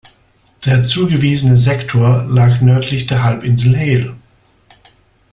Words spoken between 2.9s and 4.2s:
der Halbinsel Hel.